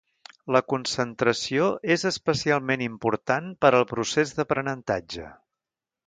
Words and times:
La 0.55 0.59
concentració 0.71 1.67
és 1.95 2.05
especialment 2.09 2.83
important 2.85 3.51
per 3.65 3.71
al 3.81 3.85
procés 3.91 4.33
d'aprenentatge. 4.39 5.27